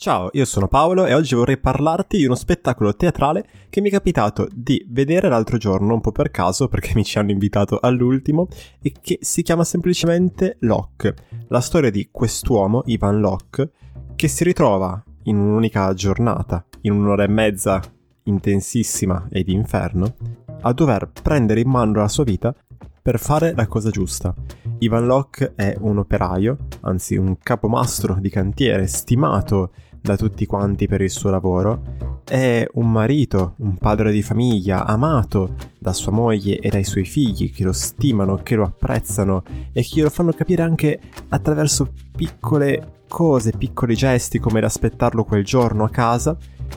[0.00, 3.90] Ciao, io sono Paolo e oggi vorrei parlarti di uno spettacolo teatrale che mi è
[3.90, 8.46] capitato di vedere l'altro giorno, un po' per caso perché mi ci hanno invitato all'ultimo,
[8.80, 11.16] e che si chiama semplicemente Locke,
[11.48, 13.72] la storia di quest'uomo, Ivan Locke,
[14.14, 17.82] che si ritrova in un'unica giornata, in un'ora e mezza
[18.22, 20.14] intensissima e di inferno,
[20.60, 22.54] a dover prendere in mano la sua vita
[23.02, 24.32] per fare la cosa giusta.
[24.80, 31.00] Ivan Locke è un operaio, anzi un capomastro di cantiere stimato da tutti quanti per
[31.00, 36.68] il suo lavoro, è un marito, un padre di famiglia, amato da sua moglie e
[36.68, 41.00] dai suoi figli che lo stimano, che lo apprezzano e che lo fanno capire anche
[41.28, 46.36] attraverso piccole cose, piccoli gesti come l'aspettarlo quel giorno a casa,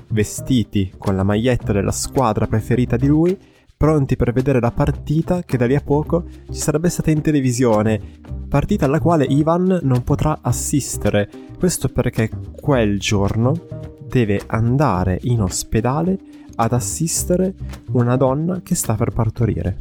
[0.09, 3.38] vestiti con la maglietta della squadra preferita di lui,
[3.81, 7.99] pronti per vedere la partita che da lì a poco ci sarebbe stata in televisione,
[8.48, 11.27] partita alla quale Ivan non potrà assistere
[11.58, 12.30] questo perché
[12.62, 13.53] quel giorno
[14.08, 16.16] deve andare in ospedale
[16.58, 17.55] ad assistere
[17.94, 19.75] una donna che sta per partorire.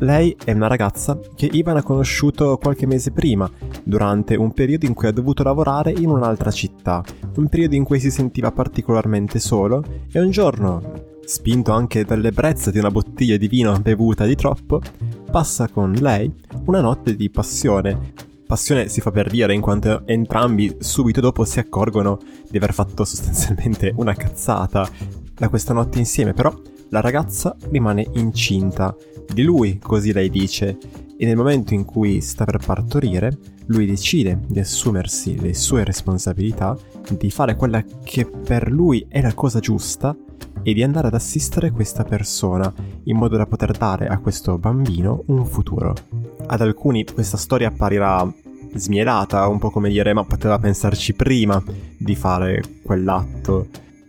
[0.00, 3.50] Lei è una ragazza che Ivan ha conosciuto qualche mese prima,
[3.82, 7.02] durante un periodo in cui ha dovuto lavorare in un'altra città,
[7.36, 12.78] un periodo in cui si sentiva particolarmente solo e un giorno, spinto anche dall'ebbrezza di
[12.78, 14.80] una bottiglia di vino bevuta di troppo,
[15.30, 16.32] passa con lei
[16.64, 18.14] una notte di passione,
[18.46, 23.04] Passione si fa per dire in quanto entrambi subito dopo si accorgono di aver fatto
[23.04, 24.88] sostanzialmente una cazzata
[25.34, 26.54] da questa notte insieme, però
[26.90, 28.94] la ragazza rimane incinta.
[29.26, 30.78] Di lui, così lei dice,
[31.16, 36.78] e nel momento in cui sta per partorire, lui decide di assumersi le sue responsabilità,
[37.18, 40.16] di fare quella che per lui è la cosa giusta
[40.62, 42.72] e di andare ad assistere questa persona
[43.04, 45.94] in modo da poter dare a questo bambino un futuro.
[46.46, 48.28] Ad alcuni questa storia apparirà
[48.74, 51.62] smielata, un po' come dire ma poteva pensarci prima
[51.96, 53.68] di fare quell'atto.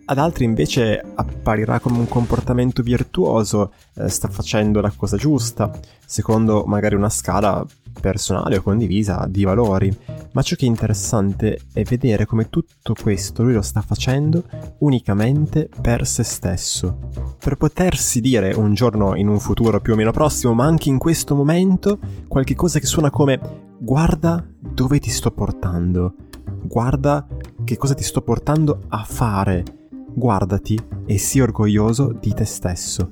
[0.10, 5.70] Ad altri invece apparirà come un comportamento virtuoso, eh, sta facendo la cosa giusta,
[6.06, 7.66] secondo magari una scala
[8.00, 9.96] personale o condivisa di valori.
[10.34, 14.44] Ma ciò che è interessante è vedere come tutto questo lui lo sta facendo
[14.80, 17.00] unicamente per se stesso.
[17.40, 20.98] Per potersi dire un giorno in un futuro più o meno prossimo, ma anche in
[20.98, 26.16] questo momento, qualche cosa che suona come guarda dove ti sto portando,
[26.64, 27.28] guarda
[27.64, 29.64] che cosa ti sto portando a fare,
[30.14, 33.10] guardati e sii orgoglioso di te stesso.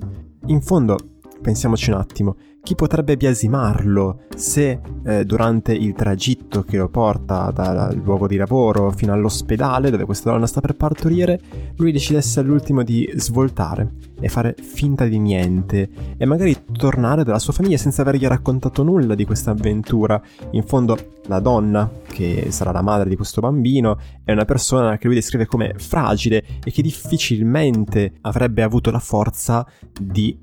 [0.48, 0.98] In fondo,
[1.42, 2.36] pensiamoci un attimo,
[2.66, 8.90] chi potrebbe biasimarlo se eh, durante il tragitto che lo porta dal luogo di lavoro
[8.90, 11.40] fino all'ospedale dove questa donna sta per partorire,
[11.76, 17.54] lui decidesse all'ultimo di svoltare e fare finta di niente e magari tornare dalla sua
[17.54, 20.20] famiglia senza avergli raccontato nulla di questa avventura.
[20.52, 20.98] In fondo
[21.28, 25.46] la donna, che sarà la madre di questo bambino, è una persona che lui descrive
[25.46, 29.68] come fragile e che difficilmente avrebbe avuto la forza
[30.00, 30.36] di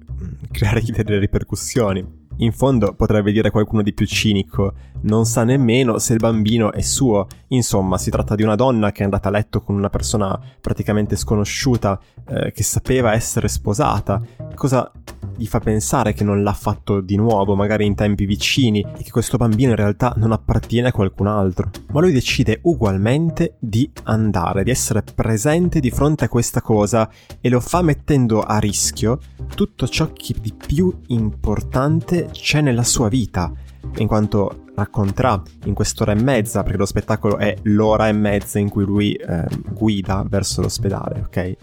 [0.50, 2.22] creare delle ripercussioni.
[2.38, 4.72] In fondo potrebbe dire qualcuno di più cinico,
[5.03, 7.26] non sa nemmeno se il bambino è suo.
[7.48, 11.16] Insomma, si tratta di una donna che è andata a letto con una persona praticamente
[11.16, 14.21] sconosciuta, eh, che sapeva essere sposata.
[14.54, 14.91] Cosa
[15.37, 19.10] gli fa pensare che non l'ha fatto di nuovo, magari in tempi vicini, e che
[19.10, 21.71] questo bambino in realtà non appartiene a qualcun altro.
[21.92, 27.09] Ma lui decide ugualmente di andare, di essere presente di fronte a questa cosa
[27.41, 29.19] e lo fa mettendo a rischio
[29.54, 33.53] tutto ciò che di più importante c'è nella sua vita,
[33.97, 38.69] in quanto racconterà in quest'ora e mezza, perché lo spettacolo è l'ora e mezza in
[38.69, 41.37] cui lui eh, guida verso l'ospedale, ok?
[41.37, 41.56] Eh,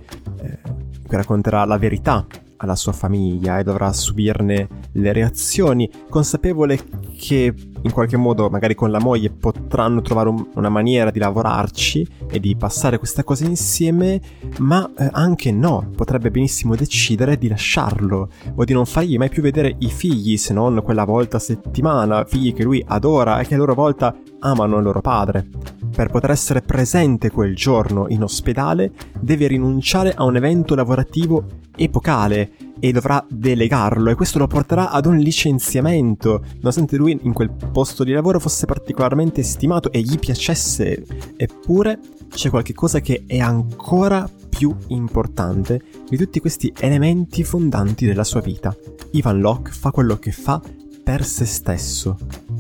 [1.08, 2.26] racconterà la verità
[2.62, 6.80] alla sua famiglia e dovrà subirne le reazioni, consapevole
[7.18, 12.08] che in qualche modo magari con la moglie potranno trovare un, una maniera di lavorarci
[12.30, 14.20] e di passare questa cosa insieme,
[14.60, 19.42] ma eh, anche no, potrebbe benissimo decidere di lasciarlo o di non fargli mai più
[19.42, 23.56] vedere i figli se non quella volta a settimana, figli che lui adora e che
[23.56, 25.48] a loro volta amano il loro padre.
[25.92, 32.52] Per poter essere presente quel giorno in ospedale deve rinunciare a un evento lavorativo epocale
[32.80, 38.04] e dovrà delegarlo e questo lo porterà ad un licenziamento, nonostante lui in quel posto
[38.04, 41.06] di lavoro fosse particolarmente stimato e gli piacesse.
[41.36, 42.00] Eppure
[42.30, 48.76] c'è qualcosa che è ancora più importante di tutti questi elementi fondanti della sua vita.
[49.12, 50.62] Ivan Locke fa quello che fa
[51.04, 52.18] per se stesso,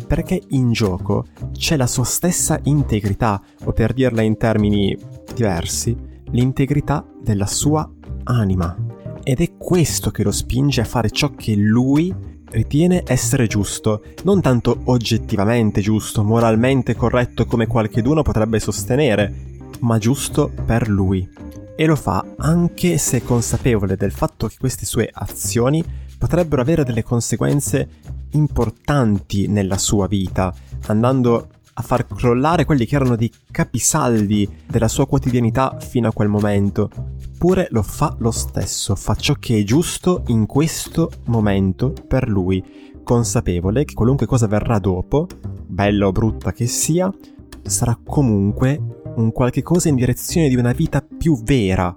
[0.09, 4.97] perché in gioco c'è la sua stessa integrità, o per dirla in termini
[5.35, 5.95] diversi,
[6.31, 7.88] l'integrità della sua
[8.23, 8.75] anima.
[9.23, 12.11] Ed è questo che lo spinge a fare ciò che lui
[12.50, 20.51] ritiene essere giusto, non tanto oggettivamente giusto, moralmente corretto come qualcheduno potrebbe sostenere, ma giusto
[20.65, 21.29] per lui.
[21.75, 25.85] E lo fa anche se consapevole del fatto che queste sue azioni
[26.17, 27.88] potrebbero avere delle conseguenze
[28.31, 30.54] importanti nella sua vita,
[30.88, 36.28] andando a far crollare quelli che erano dei capisaldi della sua quotidianità fino a quel
[36.28, 36.90] momento.
[37.38, 42.62] Pure lo fa lo stesso, fa ciò che è giusto in questo momento per lui,
[43.02, 45.28] consapevole che qualunque cosa verrà dopo,
[45.66, 47.12] bella o brutta che sia,
[47.64, 51.94] sarà comunque un qualche cosa in direzione di una vita più vera,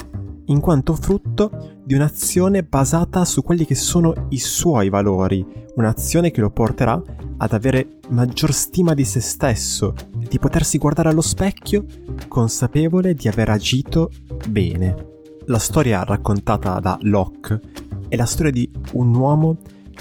[0.52, 5.44] in quanto frutto di un'azione basata su quelli che sono i suoi valori,
[5.74, 7.02] un'azione che lo porterà
[7.38, 11.84] ad avere maggior stima di se stesso, di potersi guardare allo specchio
[12.28, 14.10] consapevole di aver agito
[14.46, 15.10] bene.
[15.46, 17.60] La storia raccontata da Locke
[18.08, 19.56] è la storia di un uomo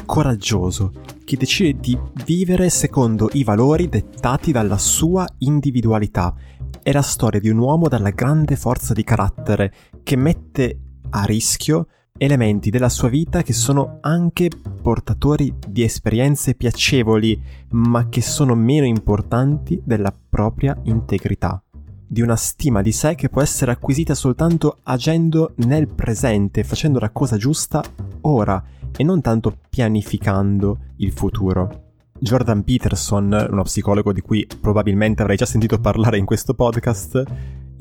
[0.06, 0.92] coraggioso
[1.24, 6.36] che decide di vivere secondo i valori dettati dalla sua individualità.
[6.83, 11.88] È la storia di un uomo dalla grande forza di carattere che mette a rischio
[12.18, 14.50] elementi della sua vita che sono anche
[14.81, 21.62] portatori di esperienze piacevoli, ma che sono meno importanti della propria integrità.
[22.07, 27.09] Di una stima di sé che può essere acquisita soltanto agendo nel presente, facendo la
[27.09, 27.83] cosa giusta
[28.21, 28.63] ora
[28.95, 31.89] e non tanto pianificando il futuro.
[32.19, 37.24] Jordan Peterson, uno psicologo di cui probabilmente avrai già sentito parlare in questo podcast,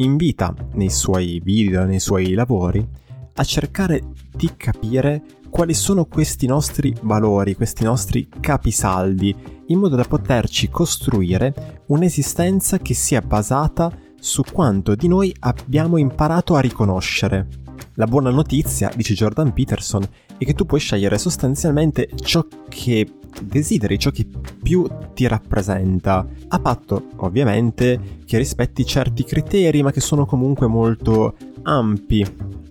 [0.01, 2.87] invita nei suoi video, nei suoi lavori,
[3.35, 4.03] a cercare
[4.35, 9.35] di capire quali sono questi nostri valori, questi nostri capisaldi,
[9.67, 16.55] in modo da poterci costruire un'esistenza che sia basata su quanto di noi abbiamo imparato
[16.55, 17.49] a riconoscere.
[17.95, 20.07] La buona notizia, dice Jordan Peterson,
[20.39, 23.07] è che tu puoi scegliere sostanzialmente ciò che
[23.43, 24.27] desideri, ciò che
[24.63, 31.37] più ti rappresenta, a patto ovviamente che rispetti certi criteri, ma che sono comunque molto
[31.63, 32.25] ampi.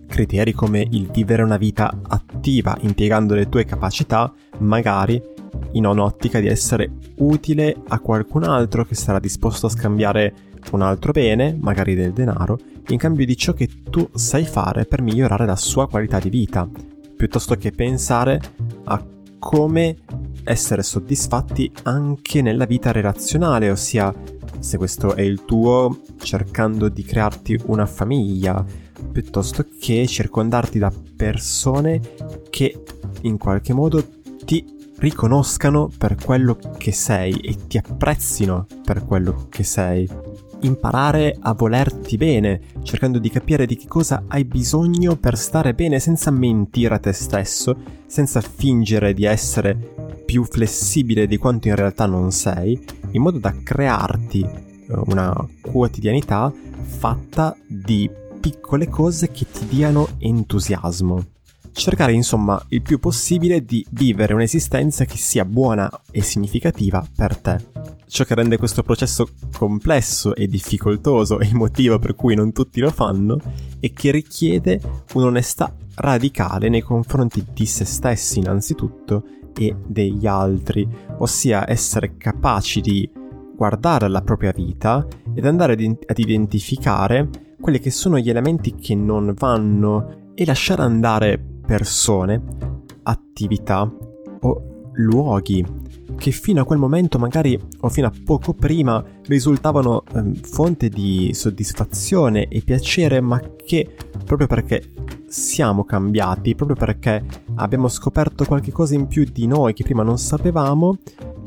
[0.06, 5.22] Criteri come il vivere una vita attiva, impiegando le tue capacità, magari
[5.72, 10.34] in un'ottica di essere utile a qualcun altro che sarà disposto a scambiare
[10.72, 12.58] un altro bene, magari del denaro,
[12.88, 16.68] in cambio di ciò che tu sai fare per migliorare la sua qualità di vita,
[17.16, 18.40] piuttosto che pensare
[18.84, 19.04] a
[19.38, 19.96] come
[20.50, 24.12] essere soddisfatti anche nella vita relazionale, ossia
[24.58, 28.64] se questo è il tuo, cercando di crearti una famiglia,
[29.10, 32.00] piuttosto che circondarti da persone
[32.50, 32.82] che
[33.22, 34.04] in qualche modo
[34.44, 40.08] ti riconoscano per quello che sei e ti apprezzino per quello che sei.
[40.62, 45.98] Imparare a volerti bene, cercando di capire di che cosa hai bisogno per stare bene
[45.98, 47.74] senza mentire a te stesso,
[48.04, 52.80] senza fingere di essere più flessibile di quanto in realtà non sei,
[53.10, 61.26] in modo da crearti eh, una quotidianità fatta di piccole cose che ti diano entusiasmo.
[61.72, 67.58] Cercare insomma il più possibile di vivere un'esistenza che sia buona e significativa per te.
[68.06, 72.78] Ciò che rende questo processo complesso e difficoltoso e il motivo per cui non tutti
[72.78, 73.36] lo fanno
[73.80, 74.80] è che richiede
[75.14, 79.24] un'onestà radicale nei confronti di se stessi innanzitutto
[79.58, 80.86] e degli altri,
[81.18, 83.10] ossia essere capaci di
[83.56, 87.28] guardare la propria vita ed andare ad identificare
[87.60, 92.42] quelli che sono gli elementi che non vanno e lasciare andare persone,
[93.02, 93.90] attività
[94.40, 94.62] o
[94.94, 95.64] luoghi
[96.20, 101.30] che fino a quel momento magari o fino a poco prima risultavano eh, fonte di
[101.32, 103.96] soddisfazione e piacere, ma che
[104.26, 104.92] proprio perché
[105.28, 107.24] siamo cambiati, proprio perché
[107.54, 110.98] abbiamo scoperto qualcosa in più di noi che prima non sapevamo,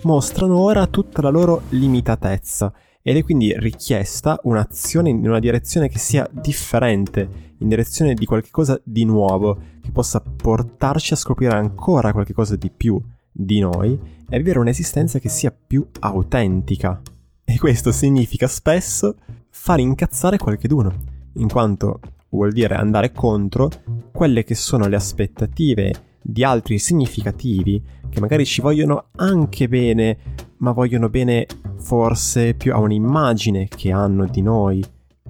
[0.01, 2.73] mostrano ora tutta la loro limitatezza.
[3.03, 8.81] Ed è quindi richiesta un'azione in una direzione che sia differente, in direzione di qualcosa
[8.83, 12.99] di nuovo, che possa portarci a scoprire ancora qualcosa di più
[13.33, 13.99] di noi
[14.29, 17.01] a vivere un'esistenza che sia più autentica.
[17.43, 19.15] E questo significa spesso
[19.49, 20.93] far incazzare qualcheduno,
[21.33, 21.99] in quanto
[22.29, 23.69] vuol dire andare contro
[24.11, 30.17] quelle che sono le aspettative di altri significativi che magari ci vogliono anche bene,
[30.57, 31.45] ma vogliono bene
[31.77, 34.83] forse più a un'immagine che hanno di noi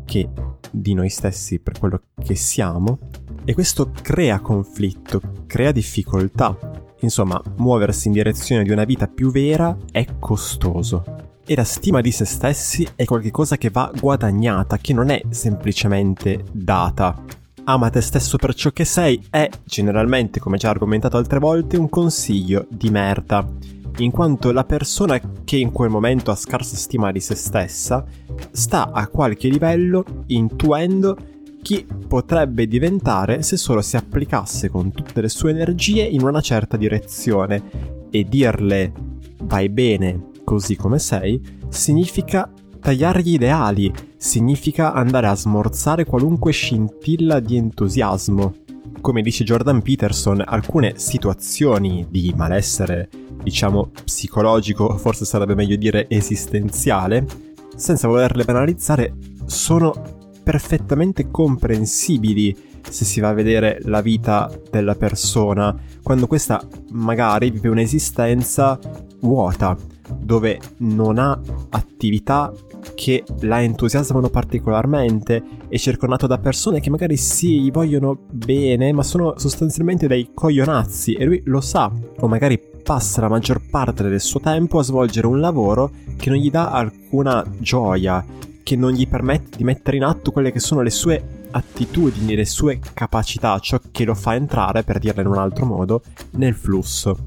[0.05, 0.29] che
[0.69, 3.00] di noi stessi per quello che siamo.
[3.45, 6.72] E questo crea conflitto, crea difficoltà.
[7.03, 11.03] Insomma, muoversi in direzione di una vita più vera è costoso.
[11.45, 16.45] E la stima di se stessi è qualcosa che va guadagnata, che non è semplicemente
[16.51, 17.22] data.
[17.65, 21.89] Ama te stesso per ciò che sei è, generalmente, come già argomentato altre volte, un
[21.89, 23.45] consiglio di merda
[23.98, 28.03] in quanto la persona che in quel momento ha scarsa stima di se stessa
[28.50, 31.15] sta a qualche livello intuendo
[31.63, 36.77] chi potrebbe diventare se solo si applicasse con tutte le sue energie in una certa
[36.77, 38.91] direzione e dirle
[39.43, 47.39] vai bene così come sei significa tagliare gli ideali, significa andare a smorzare qualunque scintilla
[47.39, 48.55] di entusiasmo.
[49.00, 53.10] Come dice Jordan Peterson, alcune situazioni di malessere,
[53.41, 57.25] diciamo psicologico, forse sarebbe meglio dire esistenziale,
[57.75, 59.13] senza volerle banalizzare,
[59.46, 60.12] sono
[60.43, 67.69] perfettamente comprensibili se si va a vedere la vita della persona, quando questa magari vive
[67.69, 68.77] un'esistenza
[69.21, 69.75] vuota,
[70.19, 72.51] dove non ha attività
[72.93, 79.03] che la entusiasmano particolarmente, è circondato da persone che magari sì, gli vogliono bene, ma
[79.03, 84.19] sono sostanzialmente dei coglionazzi e lui lo sa, o magari passa la maggior parte del
[84.19, 88.23] suo tempo a svolgere un lavoro che non gli dà alcuna gioia,
[88.63, 92.46] che non gli permette di mettere in atto quelle che sono le sue attitudini, le
[92.46, 96.01] sue capacità, ciò che lo fa entrare, per dirla in un altro modo,
[96.32, 97.17] nel flusso.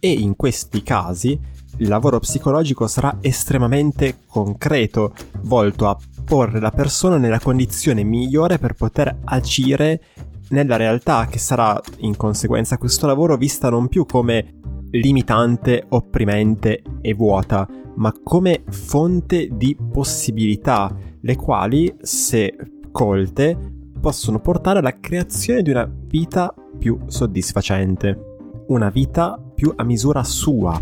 [0.00, 1.38] E in questi casi
[1.78, 8.72] il lavoro psicologico sarà estremamente concreto, volto a porre la persona nella condizione migliore per
[8.74, 10.00] poter agire
[10.48, 14.54] nella realtà che sarà in conseguenza questo lavoro vista non più come
[15.00, 22.56] limitante, opprimente e vuota, ma come fonte di possibilità, le quali, se
[22.90, 23.56] colte,
[24.00, 28.36] possono portare alla creazione di una vita più soddisfacente,
[28.68, 30.80] una vita più a misura sua,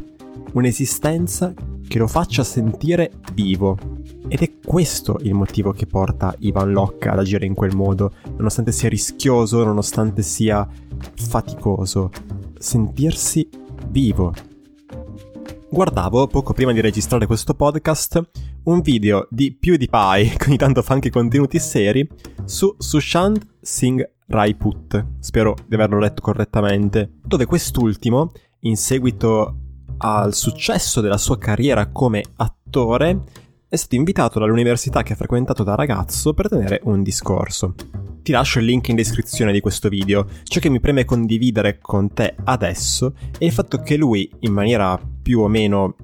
[0.53, 1.55] un'esistenza
[1.87, 3.79] che lo faccia sentire vivo.
[4.27, 8.73] Ed è questo il motivo che porta Ivan Locke ad agire in quel modo, nonostante
[8.73, 10.67] sia rischioso, nonostante sia
[11.15, 12.11] faticoso.
[12.59, 13.49] Sentirsi
[13.89, 14.33] vivo,
[15.69, 18.23] guardavo poco prima di registrare questo podcast
[18.65, 22.09] un video di PewDiePie, ogni tanto fa anche contenuti seri,
[22.45, 29.59] su Sushant Singh Rajput, spero di averlo letto correttamente, dove quest'ultimo, in seguito
[29.99, 33.23] al successo della sua carriera come attore,
[33.69, 37.75] è stato invitato dall'università che ha frequentato da ragazzo per tenere un discorso.
[38.25, 40.27] Ti lascio il link in descrizione di questo video.
[40.45, 44.99] Ciò che mi preme condividere con te adesso è il fatto che lui, in maniera
[44.99, 45.95] più o meno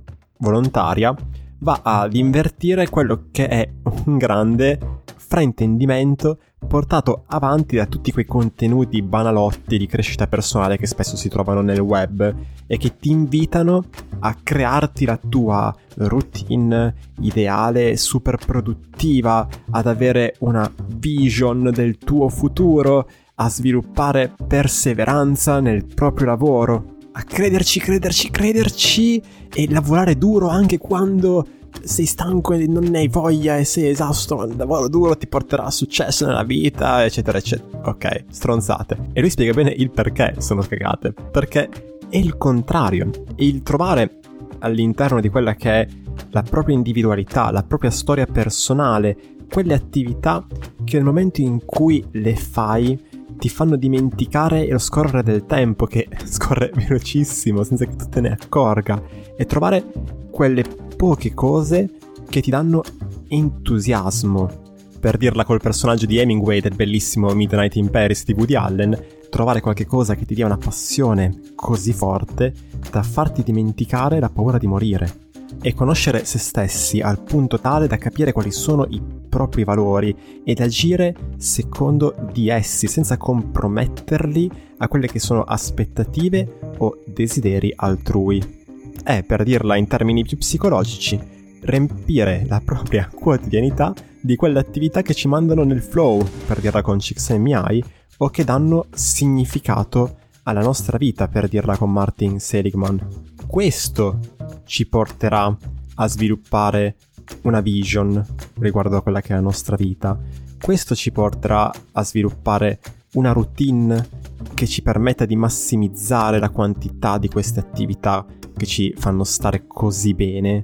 [0.40, 1.14] volontaria,
[1.60, 3.66] va ad invertire quello che è
[4.04, 11.16] un grande fraintendimento portato avanti da tutti quei contenuti banalotti di crescita personale che spesso
[11.16, 12.34] si trovano nel web
[12.66, 13.84] e che ti invitano
[14.20, 23.08] a crearti la tua routine ideale, super produttiva, ad avere una vision del tuo futuro,
[23.36, 31.46] a sviluppare perseveranza nel proprio lavoro, a crederci, crederci, crederci e lavorare duro anche quando
[31.82, 35.64] sei stanco e non ne hai voglia e sei esausto, il lavoro duro ti porterà
[35.64, 37.88] a successo nella vita, eccetera, eccetera.
[37.88, 39.08] Ok, stronzate.
[39.12, 41.12] E lui spiega bene il perché sono cagate.
[41.12, 41.68] Perché
[42.08, 43.10] è il contrario.
[43.36, 44.18] Il trovare
[44.60, 45.88] all'interno di quella che è
[46.30, 49.16] la propria individualità, la propria storia personale,
[49.50, 50.46] quelle attività
[50.84, 53.08] che nel momento in cui le fai
[53.38, 58.30] ti fanno dimenticare lo scorrere del tempo che scorre velocissimo senza che tu te ne
[58.30, 59.02] accorga
[59.36, 59.84] e trovare
[60.30, 60.62] quelle
[61.00, 61.88] poche cose
[62.28, 62.82] che ti danno
[63.26, 64.74] entusiasmo.
[65.00, 69.62] Per dirla col personaggio di Hemingway del bellissimo Midnight in Paris di Woody Allen, trovare
[69.62, 72.52] qualche cosa che ti dia una passione così forte
[72.90, 75.28] da farti dimenticare la paura di morire
[75.62, 80.14] e conoscere se stessi al punto tale da capire quali sono i propri valori
[80.44, 88.59] ed agire secondo di essi senza comprometterli a quelle che sono aspettative o desideri altrui
[89.02, 91.18] è, per dirla in termini più psicologici,
[91.62, 96.98] riempire la propria quotidianità di quelle attività che ci mandano nel flow, per dirla con
[96.98, 97.84] Csikszentmihalyi,
[98.18, 103.00] o che danno significato alla nostra vita, per dirla con Martin Seligman.
[103.46, 104.18] Questo
[104.64, 105.56] ci porterà
[105.94, 106.96] a sviluppare
[107.42, 108.24] una vision
[108.58, 110.18] riguardo a quella che è la nostra vita.
[110.60, 112.78] Questo ci porterà a sviluppare
[113.14, 114.08] una routine
[114.54, 118.24] che ci permetta di massimizzare la quantità di queste attività
[118.56, 120.62] che ci fanno stare così bene.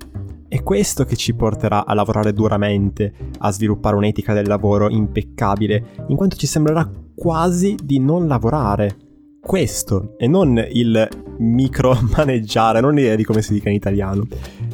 [0.49, 6.17] È questo che ci porterà a lavorare duramente, a sviluppare un'etica del lavoro impeccabile, in
[6.17, 8.97] quanto ci sembrerà quasi di non lavorare.
[9.41, 14.25] Questo, e non il micromaneggiare, non l'idea di come si dica in italiano,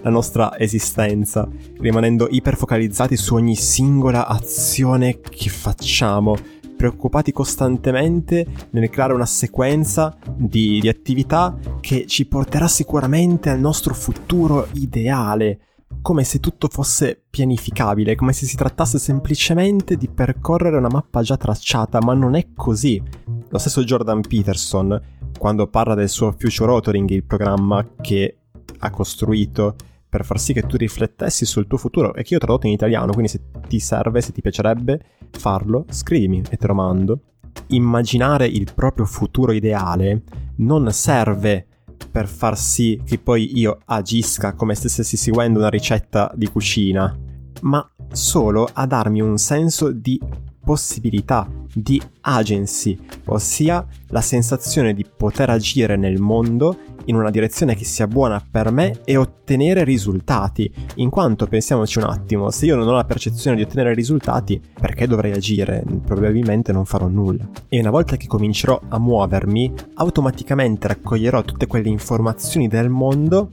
[0.03, 1.49] la nostra esistenza,
[1.79, 6.37] rimanendo iperfocalizzati su ogni singola azione che facciamo,
[6.83, 13.95] preoccupati costantemente nel creare una sequenza di, di attività che ci porterà sicuramente al nostro
[13.95, 15.61] futuro ideale
[16.01, 21.37] come se tutto fosse pianificabile, come se si trattasse semplicemente di percorrere una mappa già
[21.37, 23.01] tracciata, ma non è così.
[23.49, 25.01] Lo stesso Jordan Peterson,
[25.39, 28.39] quando parla del suo Future Authoring, il programma che
[28.79, 29.77] ha costruito
[30.13, 32.75] per far sì che tu riflettessi sul tuo futuro e che io ho tradotto in
[32.75, 35.01] italiano, quindi se ti serve, se ti piacerebbe
[35.31, 37.21] farlo, scrivimi e te lo mando.
[37.69, 40.23] Immaginare il proprio futuro ideale
[40.57, 41.67] non serve
[42.11, 47.19] per far sì che poi io agisca come se stessi seguendo una ricetta di cucina,
[47.63, 50.21] ma solo a darmi un senso di
[50.65, 56.77] possibilità, di agency, ossia la sensazione di poter agire nel mondo
[57.07, 60.73] in una direzione che sia buona per me e ottenere risultati.
[60.97, 65.07] In quanto pensiamoci un attimo, se io non ho la percezione di ottenere risultati, perché
[65.07, 65.83] dovrei agire?
[66.05, 67.49] Probabilmente non farò nulla.
[67.69, 73.51] E una volta che comincerò a muovermi, automaticamente raccoglierò tutte quelle informazioni del mondo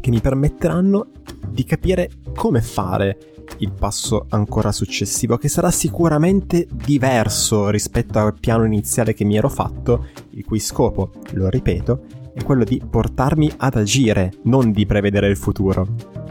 [0.00, 1.08] che mi permetteranno
[1.48, 8.64] di capire come fare il passo ancora successivo, che sarà sicuramente diverso rispetto al piano
[8.64, 13.76] iniziale che mi ero fatto, il cui scopo, lo ripeto, è quello di portarmi ad
[13.76, 15.86] agire, non di prevedere il futuro.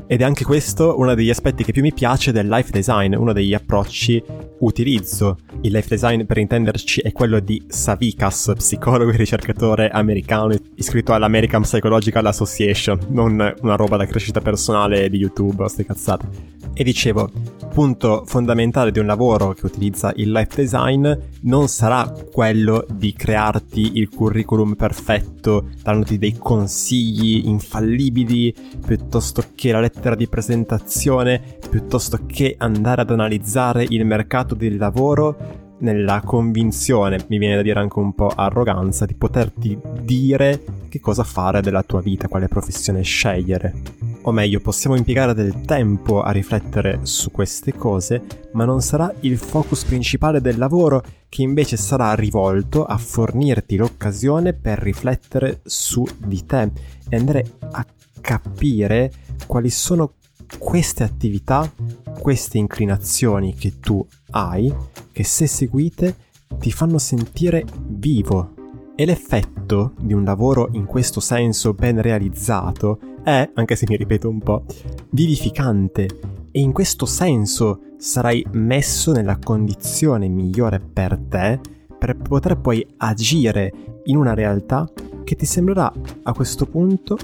[0.07, 3.33] Ed è anche questo uno degli aspetti che più mi piace del life design, uno
[3.33, 4.23] degli approcci
[4.65, 5.37] utilizzo.
[5.61, 11.61] Il life design, per intenderci, è quello di Savikas, psicologo e ricercatore americano iscritto all'American
[11.61, 16.63] Psychological Association, non una roba da crescita personale di YouTube o ste cazzate.
[16.77, 17.31] E dicevo,
[17.73, 21.09] punto fondamentale di un lavoro che utilizza il life design
[21.43, 28.53] non sarà quello di crearti il curriculum perfetto, dandoti dei consigli infallibili,
[28.85, 35.63] piuttosto che la lettera di presentazione, piuttosto che andare ad analizzare il mercato del lavoro
[35.79, 41.23] nella convinzione, mi viene da dire anche un po' arroganza, di poterti dire che cosa
[41.23, 43.73] fare della tua vita, quale professione scegliere.
[44.21, 49.37] O meglio, possiamo impiegare del tempo a riflettere su queste cose, ma non sarà il
[49.37, 56.45] focus principale del lavoro che invece sarà rivolto a fornirti l'occasione per riflettere su di
[56.45, 56.71] te
[57.09, 57.85] e andare a
[58.21, 59.11] capire
[59.45, 60.13] quali sono
[60.57, 61.71] queste attività,
[62.19, 64.73] queste inclinazioni che tu hai,
[65.11, 66.15] che se seguite
[66.59, 68.53] ti fanno sentire vivo.
[68.95, 74.29] E l'effetto di un lavoro in questo senso ben realizzato è, anche se mi ripeto
[74.29, 74.63] un po',
[75.09, 76.07] vivificante
[76.51, 81.59] e in questo senso sarai messo nella condizione migliore per te
[81.97, 84.89] per poter poi agire in una realtà
[85.23, 85.91] che ti sembrerà
[86.23, 87.17] a questo punto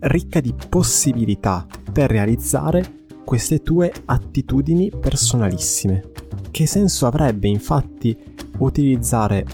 [0.00, 6.10] ricca di possibilità per realizzare queste tue attitudini personalissime.
[6.50, 8.14] Che senso avrebbe infatti
[8.58, 9.46] utilizzare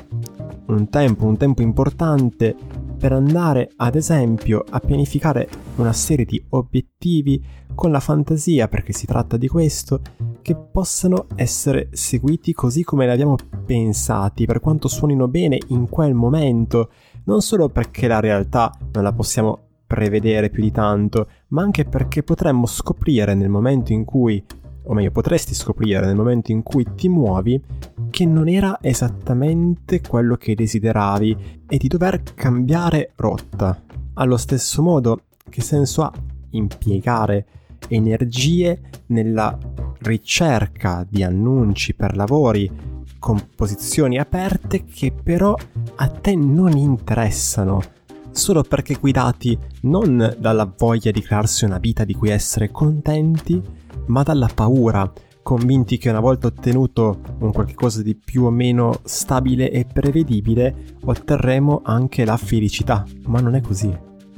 [0.66, 2.56] un tempo, un tempo importante
[2.98, 7.40] per andare ad esempio a pianificare una serie di obiettivi
[7.76, 10.00] con la fantasia, perché si tratta di questo,
[10.42, 16.12] che possano essere seguiti così come li abbiamo pensati, per quanto suonino bene in quel
[16.12, 16.90] momento,
[17.26, 22.22] non solo perché la realtà non la possiamo prevedere più di tanto, ma anche perché
[22.22, 24.42] potremmo scoprire nel momento in cui,
[24.84, 27.62] o meglio potresti scoprire nel momento in cui ti muovi,
[28.08, 33.82] che non era esattamente quello che desideravi e di dover cambiare rotta.
[34.14, 36.12] Allo stesso modo, che senso ha
[36.52, 37.46] impiegare
[37.88, 39.58] energie nella
[39.98, 42.70] ricerca di annunci per lavori
[43.18, 45.54] con posizioni aperte che però
[45.96, 48.00] a te non interessano?
[48.32, 53.60] Solo perché guidati non dalla voglia di crearsi una vita di cui essere contenti,
[54.06, 55.10] ma dalla paura,
[55.42, 61.82] convinti che una volta ottenuto un qualcosa di più o meno stabile e prevedibile, otterremo
[61.84, 63.94] anche la felicità, ma non è così.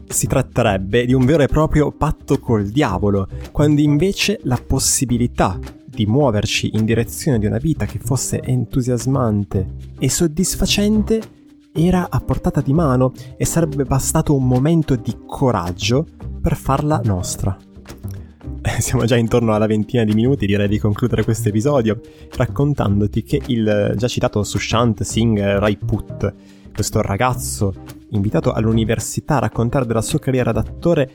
[0.07, 6.07] Si tratterebbe di un vero e proprio patto col diavolo, quando invece la possibilità di
[6.07, 11.43] muoverci in direzione di una vita che fosse entusiasmante e soddisfacente
[11.77, 16.07] era a portata di mano e sarebbe bastato un momento di coraggio
[16.41, 17.57] per farla nostra.
[18.79, 22.01] Siamo già intorno alla ventina di minuti, direi di concludere questo episodio
[22.37, 26.35] raccontandoti che il già citato Sushant Singh Raiput,
[26.73, 27.75] questo ragazzo
[28.11, 31.11] invitato all'università a raccontare della sua carriera d'attore,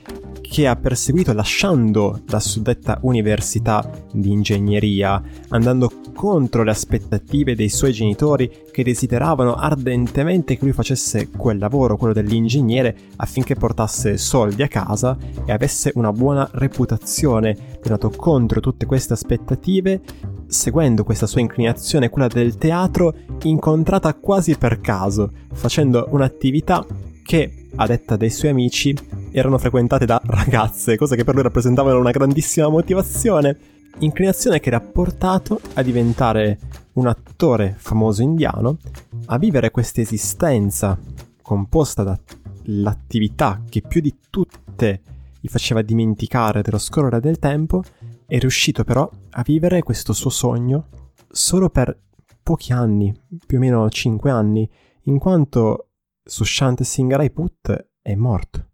[0.50, 7.92] che ha perseguito lasciando la suddetta università di ingegneria, andando contro le aspettative dei suoi
[7.92, 14.68] genitori che desideravano ardentemente che lui facesse quel lavoro, quello dell'ingegnere, affinché portasse soldi a
[14.68, 17.52] casa e avesse una buona reputazione.
[17.52, 20.00] È andato contro tutte queste aspettative
[20.48, 26.84] seguendo questa sua inclinazione, quella del teatro, incontrata quasi per caso, facendo un'attività
[27.22, 28.92] che, a detta dei suoi amici,
[29.30, 33.58] erano frequentate da ragazze, cosa che per lui rappresentavano una grandissima motivazione.
[33.98, 36.58] Inclinazione che l'ha portato a diventare
[36.94, 38.78] un attore famoso indiano,
[39.26, 40.98] a vivere questa esistenza
[41.42, 45.02] composta dall'attività che più di tutte
[45.40, 47.82] gli faceva dimenticare dello scorrere del tempo,
[48.26, 50.86] è riuscito però a vivere questo suo sogno
[51.28, 51.98] solo per
[52.42, 53.14] pochi anni,
[53.46, 54.68] più o meno 5 anni,
[55.04, 55.88] in quanto
[56.22, 58.69] Sushant Singh Rajput è morto.